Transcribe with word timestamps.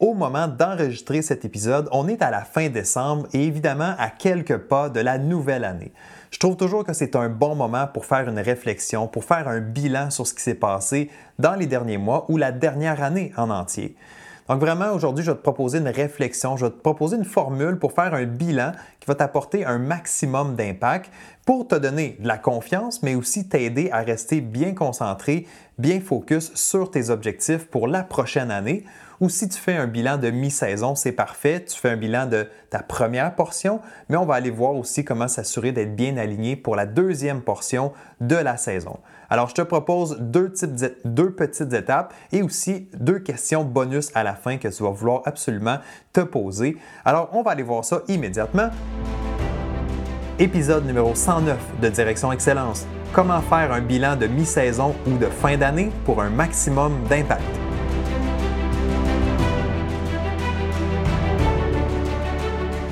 Au 0.00 0.14
moment 0.14 0.46
d'enregistrer 0.46 1.22
cet 1.22 1.44
épisode, 1.44 1.88
on 1.90 2.06
est 2.06 2.22
à 2.22 2.30
la 2.30 2.42
fin 2.42 2.68
décembre 2.68 3.26
et 3.32 3.42
évidemment 3.42 3.96
à 3.98 4.10
quelques 4.10 4.56
pas 4.56 4.90
de 4.90 5.00
la 5.00 5.18
nouvelle 5.18 5.64
année. 5.64 5.90
Je 6.30 6.38
trouve 6.38 6.56
toujours 6.56 6.84
que 6.84 6.92
c'est 6.92 7.16
un 7.16 7.28
bon 7.28 7.56
moment 7.56 7.88
pour 7.92 8.04
faire 8.06 8.28
une 8.28 8.38
réflexion, 8.38 9.08
pour 9.08 9.24
faire 9.24 9.48
un 9.48 9.58
bilan 9.58 10.10
sur 10.10 10.24
ce 10.24 10.34
qui 10.34 10.42
s'est 10.42 10.54
passé 10.54 11.10
dans 11.40 11.56
les 11.56 11.66
derniers 11.66 11.98
mois 11.98 12.26
ou 12.28 12.36
la 12.36 12.52
dernière 12.52 13.02
année 13.02 13.32
en 13.36 13.50
entier. 13.50 13.96
Donc 14.48 14.60
vraiment, 14.60 14.92
aujourd'hui, 14.92 15.24
je 15.24 15.32
vais 15.32 15.36
te 15.36 15.42
proposer 15.42 15.78
une 15.78 15.88
réflexion, 15.88 16.56
je 16.56 16.66
vais 16.66 16.70
te 16.70 16.78
proposer 16.78 17.16
une 17.16 17.24
formule 17.24 17.80
pour 17.80 17.90
faire 17.90 18.14
un 18.14 18.24
bilan 18.24 18.70
qui 19.00 19.06
va 19.08 19.16
t'apporter 19.16 19.64
un 19.64 19.78
maximum 19.78 20.54
d'impact 20.54 21.10
pour 21.44 21.66
te 21.66 21.74
donner 21.74 22.16
de 22.20 22.28
la 22.28 22.38
confiance, 22.38 23.02
mais 23.02 23.16
aussi 23.16 23.48
t'aider 23.48 23.90
à 23.90 23.98
rester 23.98 24.42
bien 24.42 24.74
concentré, 24.74 25.48
bien 25.76 26.00
focus 26.00 26.54
sur 26.54 26.92
tes 26.92 27.10
objectifs 27.10 27.66
pour 27.66 27.88
la 27.88 28.04
prochaine 28.04 28.52
année 28.52 28.84
ou 29.20 29.28
si 29.28 29.48
tu 29.48 29.58
fais 29.58 29.74
un 29.74 29.86
bilan 29.86 30.16
de 30.16 30.30
mi-saison, 30.30 30.94
c'est 30.94 31.12
parfait. 31.12 31.64
Tu 31.64 31.76
fais 31.76 31.90
un 31.90 31.96
bilan 31.96 32.26
de 32.26 32.46
ta 32.70 32.80
première 32.80 33.34
portion, 33.34 33.80
mais 34.08 34.16
on 34.16 34.24
va 34.24 34.34
aller 34.34 34.50
voir 34.50 34.74
aussi 34.74 35.04
comment 35.04 35.28
s'assurer 35.28 35.72
d'être 35.72 35.96
bien 35.96 36.16
aligné 36.16 36.54
pour 36.54 36.76
la 36.76 36.86
deuxième 36.86 37.40
portion 37.40 37.92
de 38.20 38.36
la 38.36 38.56
saison. 38.56 38.98
Alors, 39.30 39.48
je 39.48 39.54
te 39.54 39.62
propose 39.62 40.18
deux, 40.20 40.50
petites 40.50 41.72
étapes 41.72 42.14
et 42.32 42.42
aussi 42.42 42.88
deux 42.94 43.18
questions 43.18 43.64
bonus 43.64 44.10
à 44.14 44.22
la 44.22 44.34
fin 44.34 44.56
que 44.56 44.68
tu 44.68 44.82
vas 44.82 44.90
vouloir 44.90 45.22
absolument 45.26 45.78
te 46.12 46.20
poser. 46.20 46.76
Alors, 47.04 47.30
on 47.32 47.42
va 47.42 47.50
aller 47.52 47.62
voir 47.62 47.84
ça 47.84 48.02
immédiatement. 48.08 48.70
Épisode 50.38 50.86
numéro 50.86 51.14
109 51.14 51.58
de 51.82 51.88
Direction 51.88 52.30
Excellence. 52.30 52.86
Comment 53.12 53.40
faire 53.40 53.72
un 53.72 53.80
bilan 53.80 54.14
de 54.14 54.28
mi-saison 54.28 54.94
ou 55.06 55.18
de 55.18 55.26
fin 55.26 55.56
d'année 55.56 55.90
pour 56.04 56.22
un 56.22 56.30
maximum 56.30 56.92
d'impact? 57.08 57.67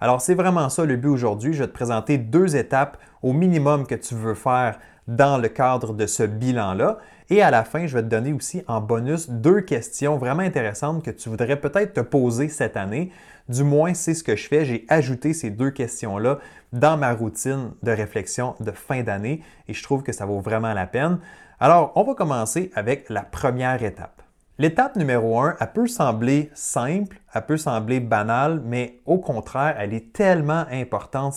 Alors, 0.00 0.20
c'est 0.20 0.34
vraiment 0.34 0.68
ça 0.68 0.84
le 0.84 0.96
but 0.96 1.08
aujourd'hui. 1.08 1.54
Je 1.54 1.60
vais 1.60 1.68
te 1.68 1.72
présenter 1.72 2.18
deux 2.18 2.56
étapes 2.56 2.98
au 3.22 3.32
minimum 3.32 3.86
que 3.86 3.94
tu 3.94 4.14
veux 4.14 4.34
faire 4.34 4.78
dans 5.08 5.38
le 5.38 5.48
cadre 5.48 5.92
de 5.92 6.06
ce 6.06 6.22
bilan-là. 6.22 6.98
Et 7.28 7.42
à 7.42 7.50
la 7.50 7.64
fin, 7.64 7.86
je 7.86 7.94
vais 7.96 8.02
te 8.02 8.08
donner 8.08 8.32
aussi 8.32 8.62
en 8.68 8.80
bonus 8.80 9.28
deux 9.28 9.60
questions 9.60 10.16
vraiment 10.16 10.42
intéressantes 10.42 11.04
que 11.04 11.10
tu 11.10 11.28
voudrais 11.28 11.60
peut-être 11.60 11.94
te 11.94 12.00
poser 12.00 12.48
cette 12.48 12.76
année. 12.76 13.10
Du 13.48 13.64
moins, 13.64 13.94
c'est 13.94 14.14
ce 14.14 14.24
que 14.24 14.36
je 14.36 14.48
fais. 14.48 14.64
J'ai 14.64 14.84
ajouté 14.88 15.32
ces 15.32 15.50
deux 15.50 15.70
questions-là 15.70 16.38
dans 16.72 16.96
ma 16.96 17.12
routine 17.12 17.72
de 17.82 17.90
réflexion 17.90 18.54
de 18.60 18.70
fin 18.70 19.02
d'année 19.02 19.42
et 19.68 19.74
je 19.74 19.82
trouve 19.82 20.02
que 20.02 20.12
ça 20.12 20.26
vaut 20.26 20.40
vraiment 20.40 20.72
la 20.72 20.86
peine. 20.86 21.18
Alors, 21.58 21.92
on 21.94 22.02
va 22.02 22.14
commencer 22.14 22.70
avec 22.74 23.08
la 23.08 23.22
première 23.22 23.82
étape. 23.82 24.22
L'étape 24.58 24.96
numéro 24.96 25.38
un, 25.40 25.54
elle 25.60 25.72
peut 25.72 25.86
sembler 25.86 26.50
simple, 26.54 27.20
elle 27.34 27.44
peut 27.44 27.58
sembler 27.58 28.00
banale, 28.00 28.62
mais 28.64 29.00
au 29.04 29.18
contraire, 29.18 29.76
elle 29.78 29.92
est 29.92 30.14
tellement 30.14 30.64
importante. 30.70 31.34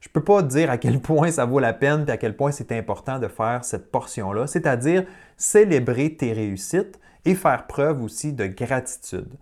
Je 0.00 0.08
ne 0.08 0.12
peux 0.12 0.22
pas 0.22 0.42
dire 0.42 0.70
à 0.70 0.78
quel 0.78 1.00
point 1.02 1.30
ça 1.30 1.44
vaut 1.44 1.58
la 1.58 1.72
peine 1.72 2.04
et 2.08 2.12
à 2.12 2.16
quel 2.16 2.36
point 2.36 2.52
c'est 2.52 2.72
important 2.72 3.18
de 3.18 3.28
faire 3.28 3.64
cette 3.64 3.90
portion-là, 3.90 4.46
c'est-à-dire 4.46 5.04
célébrer 5.36 6.14
tes 6.14 6.32
réussites 6.32 6.98
et 7.24 7.34
faire 7.34 7.66
preuve 7.66 8.02
aussi 8.02 8.32
de 8.32 8.46
gratitude. 8.46 9.34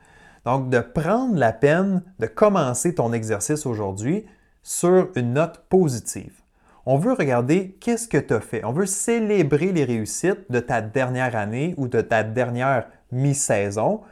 Donc, 0.45 0.69
de 0.69 0.81
prendre 0.81 1.37
la 1.37 1.53
peine 1.53 2.03
de 2.19 2.27
commencer 2.27 2.95
ton 2.95 3.13
exercice 3.13 3.67
aujourd'hui 3.67 4.25
sur 4.63 5.09
une 5.15 5.35
note 5.35 5.65
positive. 5.69 6.33
On 6.87 6.99
veut 6.99 7.15
regarder 7.15 7.77
qu'est-ce 7.81 8.09
que 8.09 8.19
tu 8.19 8.35
as 8.35 8.41
fait. 8.41 8.65
On 8.65 8.73
veut 8.73 8.87
célébrer 8.87 9.73
les 9.73 9.85
réussites 9.85 10.51
de 10.51 10.61
ta 10.61 10.83
dernière 10.83 11.35
année 11.35 11.75
ou 11.79 11.89
de 11.89 12.03
ta 12.03 12.23
dernière 12.23 12.87
mi-saison 13.11 14.03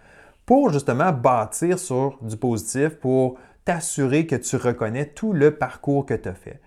pour 0.46 0.72
justement 0.72 1.12
bâtir 1.12 1.78
sur 1.78 2.18
du 2.22 2.36
positif, 2.36 2.96
pour 2.96 3.36
t'assurer 3.64 4.26
que 4.26 4.36
tu 4.36 4.56
reconnais 4.56 5.06
tout 5.06 5.32
le 5.32 5.54
parcours 5.56 6.06
que 6.06 6.14
tu 6.14 6.28
as 6.28 6.34
fait. 6.34 6.60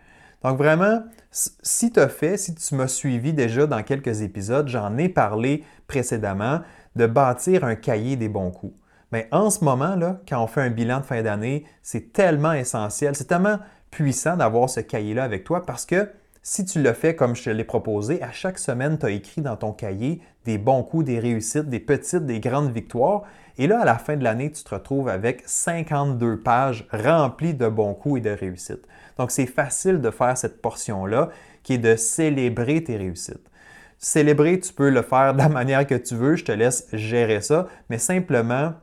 Donc 0.43 0.57
vraiment, 0.57 1.03
si 1.31 1.91
tu 1.91 1.99
as 1.99 2.07
fait, 2.07 2.37
si 2.37 2.53
tu 2.53 2.75
m'as 2.75 2.87
suivi 2.87 3.33
déjà 3.33 3.65
dans 3.65 3.81
quelques 3.83 4.21
épisodes, 4.21 4.67
j'en 4.67 4.97
ai 4.97 5.09
parlé 5.09 5.63
précédemment 5.87 6.61
de 6.95 7.07
bâtir 7.07 7.63
un 7.63 7.75
cahier 7.75 8.15
des 8.15 8.29
bons 8.29 8.51
coups. 8.51 8.77
Mais 9.11 9.27
en 9.31 9.49
ce 9.49 9.63
moment, 9.63 9.95
là, 9.95 10.21
quand 10.27 10.43
on 10.43 10.47
fait 10.47 10.61
un 10.61 10.69
bilan 10.69 10.99
de 10.99 11.05
fin 11.05 11.21
d'année, 11.21 11.65
c'est 11.81 12.13
tellement 12.13 12.53
essentiel, 12.53 13.15
c'est 13.15 13.25
tellement 13.25 13.59
puissant 13.91 14.37
d'avoir 14.37 14.69
ce 14.69 14.81
cahier-là 14.81 15.23
avec 15.23 15.43
toi 15.43 15.65
parce 15.65 15.85
que 15.85 16.09
si 16.47 16.63
tu 16.63 16.79
le 16.79 16.93
fais 16.93 17.15
comme 17.15 17.35
je 17.35 17.43
te 17.45 17.49
l'ai 17.49 17.63
proposé, 17.63 18.21
à 18.21 18.31
chaque 18.31 18.59
semaine, 18.59 18.99
tu 18.99 19.07
as 19.07 19.09
écrit 19.09 19.41
dans 19.41 19.57
ton 19.57 19.73
cahier 19.73 20.21
des 20.45 20.59
bons 20.59 20.83
coups, 20.83 21.03
des 21.03 21.17
réussites, 21.17 21.69
des 21.69 21.79
petites, 21.79 22.27
des 22.27 22.39
grandes 22.39 22.71
victoires. 22.71 23.23
Et 23.57 23.65
là, 23.65 23.81
à 23.81 23.85
la 23.85 23.97
fin 23.97 24.15
de 24.15 24.23
l'année, 24.23 24.51
tu 24.51 24.63
te 24.63 24.75
retrouves 24.75 25.09
avec 25.09 25.41
52 25.47 26.41
pages 26.41 26.87
remplies 26.91 27.55
de 27.55 27.67
bons 27.67 27.95
coups 27.95 28.19
et 28.19 28.21
de 28.21 28.29
réussites. 28.29 28.87
Donc, 29.17 29.31
c'est 29.31 29.47
facile 29.47 30.01
de 30.01 30.11
faire 30.11 30.37
cette 30.37 30.61
portion-là 30.61 31.29
qui 31.63 31.73
est 31.73 31.77
de 31.79 31.95
célébrer 31.95 32.83
tes 32.83 32.97
réussites. 32.97 33.49
Célébrer, 33.97 34.59
tu 34.59 34.71
peux 34.71 34.91
le 34.91 35.01
faire 35.01 35.33
de 35.33 35.39
la 35.39 35.49
manière 35.49 35.87
que 35.87 35.95
tu 35.95 36.13
veux, 36.13 36.35
je 36.35 36.45
te 36.45 36.51
laisse 36.51 36.87
gérer 36.93 37.41
ça, 37.41 37.67
mais 37.89 37.97
simplement 37.97 38.73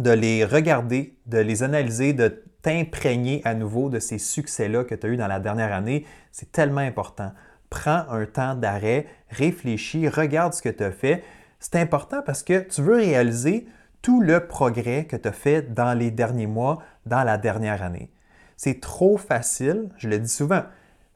de 0.00 0.10
les 0.10 0.44
regarder, 0.44 1.16
de 1.26 1.38
les 1.38 1.62
analyser, 1.62 2.12
de 2.12 2.42
t'imprégner 2.68 3.40
à 3.46 3.54
nouveau 3.54 3.88
de 3.88 3.98
ces 3.98 4.18
succès-là 4.18 4.84
que 4.84 4.94
tu 4.94 5.06
as 5.06 5.08
eu 5.08 5.16
dans 5.16 5.26
la 5.26 5.40
dernière 5.40 5.72
année, 5.72 6.04
c'est 6.32 6.52
tellement 6.52 6.82
important. 6.82 7.32
Prends 7.70 8.04
un 8.10 8.26
temps 8.26 8.54
d'arrêt, 8.54 9.06
réfléchis, 9.30 10.06
regarde 10.06 10.52
ce 10.52 10.60
que 10.60 10.68
tu 10.68 10.84
as 10.84 10.90
fait. 10.90 11.24
C'est 11.60 11.76
important 11.76 12.20
parce 12.26 12.42
que 12.42 12.60
tu 12.68 12.82
veux 12.82 12.96
réaliser 12.96 13.66
tout 14.02 14.20
le 14.20 14.46
progrès 14.46 15.06
que 15.06 15.16
tu 15.16 15.28
as 15.28 15.32
fait 15.32 15.72
dans 15.72 15.94
les 15.94 16.10
derniers 16.10 16.46
mois, 16.46 16.82
dans 17.06 17.24
la 17.24 17.38
dernière 17.38 17.82
année. 17.82 18.10
C'est 18.58 18.82
trop 18.82 19.16
facile, 19.16 19.88
je 19.96 20.10
le 20.10 20.18
dis 20.18 20.28
souvent, 20.28 20.64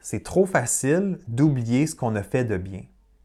c'est 0.01 0.25
trop 0.25 0.47
facile 0.47 1.19
d'oublier 1.29 1.87
ce 1.87 1.95
qu'on 1.95 2.17
a 2.17 2.23
fait 2.23 2.45
de 2.45 2.57
bien. 2.57 2.81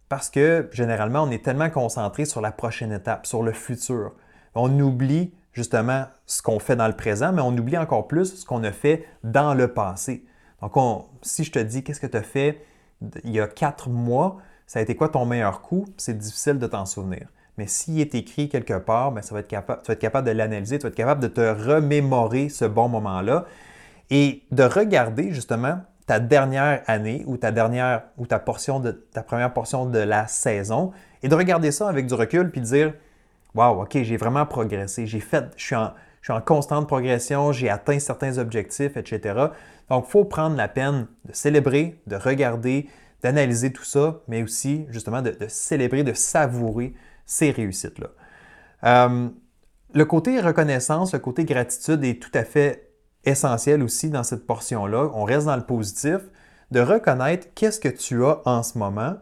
Parce 0.10 0.30
que 0.30 0.68
généralement, 0.74 1.24
on 1.24 1.32
est 1.32 1.46
tellement 1.46 1.70
concentré 1.70 2.26
sur 2.26 2.42
la 2.42 2.52
prochaine 2.52 2.92
étape, 2.92 3.26
sur 3.26 3.42
le 3.42 3.54
futur. 3.54 4.12
On 4.54 4.82
oublie 4.82 5.32
justement 5.58 6.06
ce 6.28 6.44
qu'on 6.44 6.60
fait 6.60 6.76
dans 6.76 6.88
le 6.88 6.96
présent, 6.96 7.34
mais 7.34 7.42
on 7.42 7.50
oublie 7.50 7.80
encore 7.80 8.08
plus 8.08 8.42
ce 8.42 8.46
qu'on 8.46 8.64
a 8.64 8.72
fait 8.72 9.08
dans 9.24 9.56
le 9.56 9.70
passé. 9.70 10.24
Donc, 10.62 10.76
si 11.24 11.44
je 11.44 11.52
te 11.52 11.58
dis 11.58 11.84
qu'est-ce 11.84 12.00
que 12.00 12.06
tu 12.06 12.16
as 12.16 12.22
fait 12.22 12.62
il 13.24 13.32
y 13.32 13.40
a 13.40 13.48
quatre 13.48 13.90
mois, 13.90 14.38
ça 14.68 14.78
a 14.78 14.82
été 14.84 14.96
quoi 14.96 15.10
ton 15.10 15.26
meilleur 15.26 15.62
coup, 15.62 15.86
c'est 15.98 16.16
difficile 16.16 16.60
de 16.60 16.68
t'en 16.68 16.86
souvenir. 16.86 17.28
Mais 17.58 17.66
s'il 17.66 18.00
est 18.00 18.14
écrit 18.14 18.50
quelque 18.50 18.78
part, 18.78 19.12
capable, 19.48 19.82
tu 19.82 19.88
vas 19.88 19.94
être 19.94 20.00
capable 20.00 20.28
de 20.28 20.32
l'analyser, 20.32 20.78
tu 20.78 20.84
vas 20.84 20.90
être 20.90 20.96
capable 20.96 21.22
de 21.22 21.28
te 21.28 21.42
remémorer 21.42 22.50
ce 22.50 22.66
bon 22.66 22.88
moment-là 22.90 23.46
et 24.12 24.44
de 24.52 24.64
regarder 24.64 25.32
justement 25.32 25.80
ta 26.06 26.20
dernière 26.20 26.84
année 26.86 27.24
ou 27.26 27.38
ta 27.38 27.52
dernière 27.52 28.04
ou 28.18 28.28
ta 28.28 28.38
portion 28.38 28.80
de 28.80 28.92
ta 28.92 29.24
première 29.24 29.54
portion 29.54 29.88
de 29.88 30.00
la 30.00 30.28
saison 30.28 30.92
et 31.24 31.30
de 31.30 31.36
regarder 31.36 31.72
ça 31.72 31.90
avec 31.90 32.06
du 32.06 32.14
recul 32.14 32.52
puis 32.52 32.62
de 32.62 32.66
dire 32.68 32.94
Wow, 33.58 33.82
OK, 33.82 33.98
j'ai 34.04 34.18
vraiment 34.18 34.46
progressé, 34.46 35.08
j'ai 35.08 35.20
fait, 35.20 35.46
je 35.58 35.64
suis 35.64 35.76
en, 35.76 35.92
je 36.22 36.32
suis 36.32 36.38
en 36.38 36.42
constante 36.42 36.86
progression, 36.86 37.52
j'ai 37.52 37.72
atteint 37.72 37.98
certains 37.98 38.38
objectifs, 38.38 38.98
etc. 38.98 39.46
Donc, 39.90 40.06
il 40.08 40.12
faut 40.12 40.26
prendre 40.26 40.56
la 40.56 40.68
peine 40.68 41.08
de 41.26 41.34
célébrer, 41.34 42.00
de 42.06 42.18
regarder, 42.18 42.88
d'analyser 43.24 43.74
tout 43.74 43.84
ça, 43.84 44.22
mais 44.28 44.44
aussi 44.44 44.86
justement 44.90 45.24
de, 45.24 45.36
célébrer, 45.48 46.04
de 46.04 46.14
savourer 46.14 46.94
ces 47.26 47.50
réussites-là. 47.50 48.10
Euh, 48.84 49.30
le 49.92 50.06
côté 50.06 50.40
reconnaissance, 50.40 51.14
le 51.14 51.20
côté 51.20 51.44
gratitude 51.44 52.04
est 52.04 52.22
tout 52.22 52.38
à 52.38 52.44
fait 52.44 52.92
essentiel 53.24 53.82
aussi 53.82 54.12
dans 54.12 54.24
cette 54.24 54.46
portion-là. 54.46 55.10
On 55.16 55.24
reste 55.24 55.48
dans 55.48 55.56
le 55.56 55.66
positif, 55.66 56.20
de 56.70 56.80
reconnaître 56.80 57.48
qu'est-ce 57.56 57.80
que 57.80 57.90
tu 57.90 58.24
as 58.24 58.40
en 58.46 58.62
ce 58.62 58.78
moment 58.78 59.16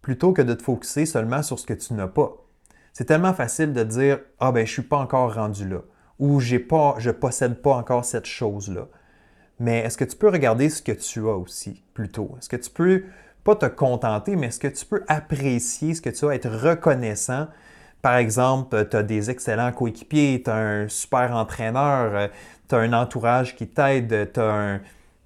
plutôt 0.00 0.32
que 0.32 0.42
de 0.42 0.54
te 0.54 0.62
focuser 0.62 1.06
seulement 1.06 1.42
sur 1.42 1.58
ce 1.58 1.66
que 1.66 1.74
tu 1.74 1.94
n'as 1.94 2.06
pas. 2.06 2.36
C'est 2.92 3.04
tellement 3.04 3.34
facile 3.34 3.72
de 3.72 3.84
dire 3.84 4.18
Ah 4.38 4.52
ben 4.52 4.66
je 4.66 4.70
ne 4.70 4.74
suis 4.74 4.82
pas 4.82 4.98
encore 4.98 5.34
rendu 5.34 5.68
là 5.68 5.80
ou 6.20 6.38
j'ai 6.38 6.58
pas, 6.58 6.94
je 6.98 7.10
possède 7.10 7.60
pas 7.62 7.72
encore 7.72 8.04
cette 8.04 8.26
chose-là. 8.26 8.86
Mais 9.58 9.78
est-ce 9.80 9.96
que 9.96 10.04
tu 10.04 10.16
peux 10.16 10.28
regarder 10.28 10.68
ce 10.68 10.82
que 10.82 10.92
tu 10.92 11.20
as 11.28 11.34
aussi 11.34 11.82
plutôt? 11.94 12.36
Est-ce 12.38 12.48
que 12.48 12.56
tu 12.56 12.70
peux 12.70 13.04
pas 13.42 13.56
te 13.56 13.66
contenter, 13.66 14.36
mais 14.36 14.48
est-ce 14.48 14.60
que 14.60 14.68
tu 14.68 14.84
peux 14.84 15.02
apprécier 15.08 15.94
ce 15.94 16.02
que 16.02 16.10
tu 16.10 16.26
as, 16.26 16.34
être 16.34 16.48
reconnaissant? 16.48 17.48
Par 18.02 18.16
exemple, 18.16 18.86
tu 18.88 18.96
as 18.96 19.02
des 19.02 19.30
excellents 19.30 19.72
coéquipiers, 19.72 20.42
tu 20.44 20.50
as 20.50 20.56
un 20.56 20.88
super 20.88 21.34
entraîneur, 21.34 22.14
euh, 22.14 22.28
tu 22.68 22.74
as 22.74 22.78
un 22.78 22.92
entourage 22.92 23.56
qui 23.56 23.66
t'aide, 23.66 24.32
tu 24.32 24.40
as 24.40 24.80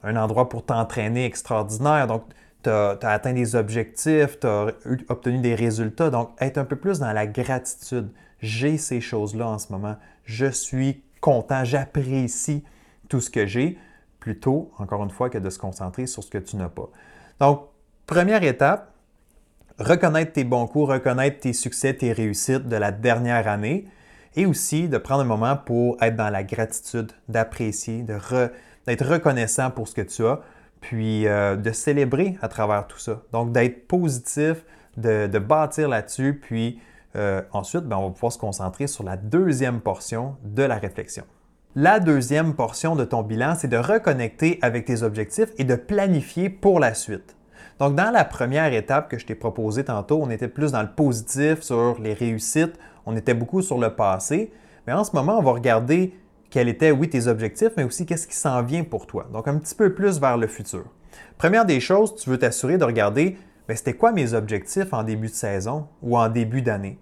un, 0.04 0.16
endroit 0.16 0.48
pour 0.48 0.64
t'entraîner 0.64 1.24
extraordinaire. 1.24 2.06
Tu 2.64 2.70
as, 2.70 3.10
atteint 3.10 3.32
des 3.32 3.54
objectifs, 3.56 4.40
tu 4.40 4.46
as 4.46 4.72
obtenu 5.08 5.38
des 5.38 5.54
résultats. 5.54 6.10
Donc, 6.10 6.30
être 6.40 6.58
un 6.58 6.64
peu 6.64 6.76
plus 6.76 6.98
dans 6.98 7.12
la 7.12 7.26
gratitude. 7.26 8.10
J'ai 8.40 8.76
ces 8.76 9.00
choses-là 9.00 9.48
en 9.48 9.58
ce 9.58 9.72
moment. 9.72 9.96
Je 10.24 10.46
suis 10.46 11.02
content, 11.20 11.64
j'apprécie 11.64 12.64
tout 13.08 13.20
ce 13.20 13.30
que 13.30 13.46
j'ai, 13.46 13.78
plutôt, 14.20 14.72
encore 14.78 15.02
une 15.04 15.10
fois, 15.10 15.30
que 15.30 15.38
de 15.38 15.50
se 15.50 15.58
concentrer 15.58 16.06
sur 16.06 16.22
ce 16.22 16.30
que 16.30 16.38
tu 16.38 16.56
n'as 16.56 16.68
pas. 16.68 16.88
Donc, 17.40 17.68
première 18.06 18.42
étape, 18.42 18.92
reconnaître 19.78 20.32
tes 20.32 20.44
bons 20.44 20.66
coups, 20.66 20.90
reconnaître 20.90 21.40
tes 21.40 21.52
succès, 21.52 21.94
tes 21.94 22.12
réussites 22.12 22.68
de 22.68 22.76
la 22.76 22.92
dernière 22.92 23.48
année 23.48 23.86
et 24.36 24.46
aussi 24.46 24.88
de 24.88 24.98
prendre 24.98 25.22
un 25.22 25.26
moment 25.26 25.56
pour 25.56 26.02
être 26.02 26.16
dans 26.16 26.30
la 26.30 26.42
gratitude, 26.42 27.12
d'apprécier, 27.28 28.02
d'être 28.02 29.06
reconnaissant 29.06 29.70
pour 29.70 29.88
ce 29.88 29.94
que 29.94 30.02
tu 30.02 30.26
as, 30.26 30.40
puis 30.84 31.26
euh, 31.26 31.56
de 31.56 31.72
célébrer 31.72 32.36
à 32.42 32.48
travers 32.48 32.86
tout 32.86 32.98
ça. 32.98 33.22
Donc, 33.32 33.52
d'être 33.52 33.88
positif, 33.88 34.66
de, 34.98 35.38
bâtir 35.38 35.88
là-dessus, 35.88 36.38
puis 36.42 36.78
euh, 37.16 37.40
ensuite, 37.52 37.84
ben, 37.84 37.96
on 37.96 38.08
va 38.08 38.10
pouvoir 38.10 38.32
se 38.32 38.38
concentrer 38.38 38.86
sur 38.86 39.02
la 39.02 39.16
deuxième 39.16 39.80
portion 39.80 40.36
de 40.44 40.62
la 40.62 40.76
réflexion. 40.76 41.24
La 41.74 42.00
deuxième 42.00 42.52
portion 42.52 42.96
de 42.96 43.04
ton 43.04 43.22
bilan, 43.22 43.54
c'est 43.56 43.68
de 43.68 43.78
reconnecter 43.78 44.58
avec 44.60 44.84
tes 44.84 45.02
objectifs 45.02 45.48
et 45.56 45.64
de 45.64 45.74
planifier 45.74 46.50
pour 46.50 46.80
la 46.80 46.92
suite. 46.92 47.34
Donc, 47.78 47.94
dans 47.94 48.10
la 48.10 48.26
première 48.26 48.74
étape 48.74 49.08
que 49.08 49.18
je 49.18 49.24
t'ai 49.24 49.34
proposée 49.34 49.84
tantôt, 49.84 50.20
on 50.22 50.28
était 50.28 50.48
plus 50.48 50.72
dans 50.72 50.82
le 50.82 50.92
positif, 50.92 51.62
sur 51.62 51.98
les 51.98 52.12
réussites, 52.12 52.78
on 53.06 53.16
était 53.16 53.34
beaucoup 53.34 53.62
sur 53.62 53.78
le 53.78 53.94
passé. 53.94 54.52
Mais 54.86 54.92
en 54.92 55.02
ce 55.02 55.16
moment, 55.16 55.38
on 55.38 55.42
va 55.42 55.52
regarder 55.52 56.14
quels 56.54 56.68
étaient, 56.68 56.92
oui, 56.92 57.08
tes 57.08 57.26
objectifs, 57.26 57.72
mais 57.76 57.82
aussi 57.82 58.06
qu'est-ce 58.06 58.28
qui 58.28 58.36
s'en 58.36 58.62
vient 58.62 58.84
pour 58.84 59.08
toi. 59.08 59.26
Donc, 59.32 59.48
un 59.48 59.58
petit 59.58 59.74
peu 59.74 59.92
plus 59.92 60.20
vers 60.20 60.36
le 60.36 60.46
futur. 60.46 60.84
Première 61.36 61.64
des 61.64 61.80
choses, 61.80 62.14
tu 62.14 62.30
veux 62.30 62.38
t'assurer 62.38 62.78
de 62.78 62.84
regarder, 62.84 63.36
ben, 63.66 63.76
c'était 63.76 63.94
quoi 63.94 64.12
mes 64.12 64.34
objectifs 64.34 64.92
en 64.92 65.02
début 65.02 65.26
de 65.26 65.32
saison 65.32 65.88
ou 66.00 66.16
en 66.16 66.28
début 66.28 66.62
d'année? 66.62 67.00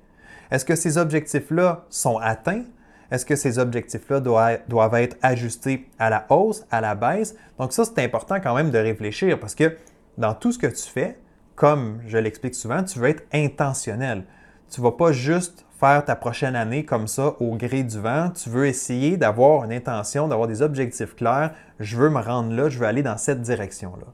Est-ce 0.50 0.64
que 0.64 0.74
ces 0.74 0.96
objectifs-là 0.96 1.84
sont 1.90 2.16
atteints? 2.16 2.62
Est-ce 3.10 3.26
que 3.26 3.36
ces 3.36 3.58
objectifs-là 3.58 4.20
doivent, 4.20 4.94
être 4.94 5.18
ajustés 5.20 5.86
à 5.98 6.08
la 6.08 6.24
hausse, 6.30 6.64
à 6.70 6.80
la 6.80 6.94
baisse? 6.94 7.34
Donc 7.58 7.74
ça, 7.74 7.84
c'est 7.84 8.02
important 8.02 8.40
quand 8.40 8.54
même 8.54 8.70
de 8.70 8.78
réfléchir 8.78 9.38
parce 9.38 9.54
que 9.54 9.76
dans 10.16 10.32
tout 10.32 10.52
ce 10.52 10.58
que 10.58 10.66
tu 10.66 10.88
fais, 10.88 11.18
comme 11.56 12.00
je 12.06 12.16
l'explique 12.16 12.54
souvent, 12.54 12.82
tu 12.82 12.98
veux 12.98 13.10
être 13.10 13.24
intentionnel. 13.34 14.24
Tu 14.70 14.80
ne 14.80 14.86
vas 14.86 14.92
pas 14.92 15.12
juste 15.12 15.66
faire 15.82 16.04
ta 16.04 16.14
prochaine 16.14 16.54
année 16.54 16.84
comme 16.84 17.08
ça 17.08 17.34
au 17.40 17.56
gré 17.56 17.82
du 17.82 17.98
vent. 17.98 18.30
Tu 18.30 18.48
veux 18.48 18.66
essayer 18.66 19.16
d'avoir 19.16 19.64
une 19.64 19.72
intention, 19.72 20.28
d'avoir 20.28 20.46
des 20.46 20.62
objectifs 20.62 21.16
clairs. 21.16 21.52
Je 21.80 21.96
veux 21.96 22.08
me 22.08 22.20
rendre 22.20 22.54
là, 22.54 22.68
je 22.68 22.78
veux 22.78 22.86
aller 22.86 23.02
dans 23.02 23.16
cette 23.16 23.40
direction-là. 23.40 24.06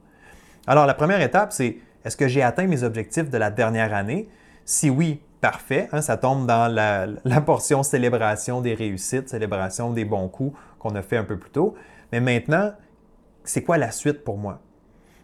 Alors, 0.65 0.87
la 0.87 0.95
première 0.95 1.21
étape, 1.21 1.53
c'est 1.53 1.77
est-ce 2.03 2.17
que 2.17 2.27
j'ai 2.27 2.41
atteint 2.41 2.65
mes 2.65 2.81
objectifs 2.81 3.29
de 3.29 3.37
la 3.37 3.51
dernière 3.51 3.93
année? 3.93 4.29
Si 4.65 4.89
oui, 4.89 5.21
parfait. 5.41 5.89
Hein, 5.91 6.01
ça 6.01 6.17
tombe 6.17 6.47
dans 6.47 6.73
la, 6.73 7.05
la, 7.23 7.41
portion 7.41 7.83
célébration 7.83 8.61
des 8.61 8.73
réussites, 8.73 9.29
célébration 9.29 9.91
des 9.91 10.05
bons 10.05 10.27
coups 10.27 10.57
qu'on 10.79 10.95
a 10.95 11.03
fait 11.03 11.17
un 11.17 11.23
peu 11.23 11.37
plus 11.37 11.51
tôt. 11.51 11.75
Mais 12.11 12.19
maintenant, 12.19 12.73
c'est 13.43 13.61
quoi 13.61 13.77
la 13.77 13.91
suite 13.91 14.23
pour 14.23 14.39
moi? 14.39 14.59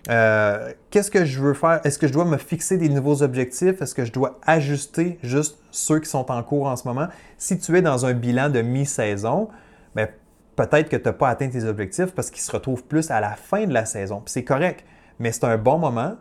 Euh, 0.10 0.72
qu'est-ce 0.92 1.10
que 1.10 1.26
je 1.26 1.40
veux 1.42 1.54
faire? 1.54 1.82
Est-ce 1.84 1.98
que 1.98 2.08
je 2.08 2.14
dois 2.14 2.26
me 2.26 2.38
fixer 2.38 2.78
des 2.78 2.90
nouveaux 2.90 3.24
objectifs? 3.24 3.82
Est-ce 3.82 3.96
que 3.96 4.06
je 4.06 4.12
dois 4.12 4.40
ajuster 4.46 5.20
juste 5.24 5.58
ceux 5.72 6.00
qui 6.00 6.10
sont 6.10 6.32
en 6.32 6.44
cours 6.44 6.68
en 6.68 6.76
ce 6.76 6.88
moment? 6.88 7.08
Si 7.38 7.58
tu 7.58 7.76
es 7.78 7.82
dans 7.82 8.06
un 8.06 8.14
bilan 8.14 8.50
de 8.50 8.62
mi-saison, 8.62 9.50
ben, 9.96 10.08
peut-être 10.56 10.90
que 10.90 10.96
tu 10.96 11.06
n'as 11.06 11.14
pas 11.14 11.30
atteint 11.30 11.50
tes 11.50 11.64
objectifs 11.64 12.14
parce 12.14 12.30
qu'ils 12.30 12.44
se 12.44 12.52
retrouvent 12.52 12.84
plus 12.84 13.10
à 13.10 13.20
la 13.20 13.32
fin 13.32 13.66
de 13.66 13.74
la 13.74 13.86
saison. 13.86 14.22
C'est 14.28 14.44
correct, 14.44 14.86
mais 15.20 15.32
c'est 15.32 15.46
un 15.46 15.58
bon 15.58 15.80
moment 15.80 16.16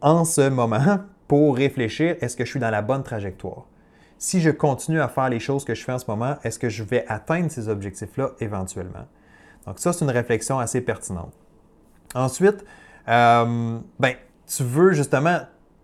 en 0.00 0.24
ce 0.24 0.48
moment 0.48 1.00
pour 1.28 1.56
réfléchir, 1.56 2.16
est-ce 2.20 2.36
que 2.36 2.44
je 2.44 2.50
suis 2.50 2.60
dans 2.60 2.70
la 2.70 2.82
bonne 2.82 3.02
trajectoire? 3.02 3.66
Si 4.18 4.40
je 4.40 4.50
continue 4.50 5.00
à 5.00 5.08
faire 5.08 5.30
les 5.30 5.40
choses 5.40 5.64
que 5.64 5.74
je 5.74 5.82
fais 5.82 5.92
en 5.92 5.98
ce 5.98 6.04
moment, 6.08 6.36
est-ce 6.44 6.58
que 6.58 6.68
je 6.68 6.82
vais 6.82 7.06
atteindre 7.08 7.50
ces 7.50 7.68
objectifs-là 7.68 8.32
éventuellement? 8.40 9.06
Donc 9.66 9.78
ça, 9.78 9.92
c'est 9.92 10.04
une 10.04 10.10
réflexion 10.10 10.58
assez 10.58 10.80
pertinente. 10.80 11.32
Ensuite, 12.14 12.64
euh, 13.10 13.78
ben, 13.98 14.14
tu 14.46 14.62
veux 14.62 14.92
justement, 14.92 15.40